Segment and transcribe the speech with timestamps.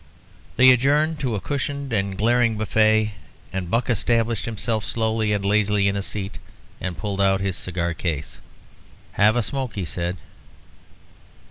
[0.55, 3.11] They adjourned to a cushioned and glaring buffet,
[3.53, 6.39] and Buck established himself slowly and lazily in a seat,
[6.81, 8.41] and pulled out his cigar case.
[9.11, 10.17] "Have a smoke," he said.